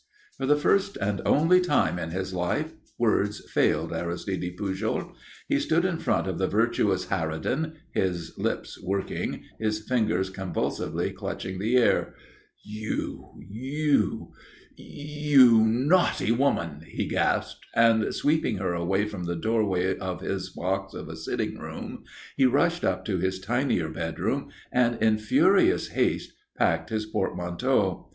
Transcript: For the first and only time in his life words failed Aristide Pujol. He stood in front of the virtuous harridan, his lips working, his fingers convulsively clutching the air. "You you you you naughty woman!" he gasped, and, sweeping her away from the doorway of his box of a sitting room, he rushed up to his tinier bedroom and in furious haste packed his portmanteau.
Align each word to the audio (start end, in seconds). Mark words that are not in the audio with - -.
For 0.35 0.47
the 0.47 0.55
first 0.55 0.97
and 0.97 1.21
only 1.27 1.59
time 1.61 1.99
in 1.99 2.09
his 2.09 2.33
life 2.33 2.73
words 2.97 3.39
failed 3.51 3.93
Aristide 3.93 4.57
Pujol. 4.57 5.13
He 5.47 5.59
stood 5.59 5.85
in 5.85 5.99
front 5.99 6.25
of 6.25 6.39
the 6.39 6.47
virtuous 6.47 7.05
harridan, 7.05 7.73
his 7.91 8.35
lips 8.35 8.81
working, 8.81 9.43
his 9.59 9.87
fingers 9.87 10.31
convulsively 10.31 11.11
clutching 11.11 11.59
the 11.59 11.77
air. 11.77 12.15
"You 12.63 13.29
you 13.47 14.33
you 14.75 14.75
you 14.75 15.63
naughty 15.63 16.31
woman!" 16.31 16.81
he 16.87 17.07
gasped, 17.07 17.63
and, 17.75 18.11
sweeping 18.11 18.57
her 18.57 18.73
away 18.73 19.07
from 19.07 19.25
the 19.25 19.35
doorway 19.35 19.95
of 19.99 20.21
his 20.21 20.49
box 20.49 20.95
of 20.95 21.09
a 21.09 21.15
sitting 21.15 21.59
room, 21.59 22.05
he 22.35 22.47
rushed 22.47 22.83
up 22.83 23.05
to 23.05 23.19
his 23.19 23.39
tinier 23.39 23.87
bedroom 23.87 24.49
and 24.71 24.99
in 24.99 25.19
furious 25.19 25.89
haste 25.89 26.33
packed 26.57 26.89
his 26.89 27.05
portmanteau. 27.05 28.09